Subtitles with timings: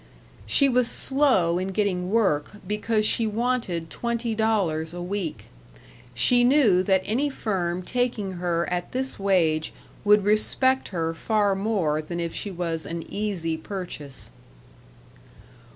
[0.47, 5.45] She was slow in getting work because she wanted twenty dollars a week.
[6.15, 9.71] She knew that any firm taking her at this wage
[10.03, 14.31] would respect her far more than if she was an easy purchase.